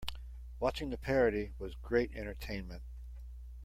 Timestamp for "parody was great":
0.97-2.11